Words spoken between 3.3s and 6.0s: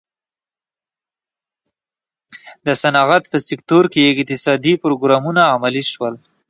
په سکتور کې اقتصادي پروګرامونه عملي